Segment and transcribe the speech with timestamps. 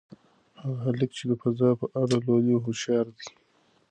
[0.61, 3.27] هغه هلک چې د فضا په اړه لولي هوښیار دی.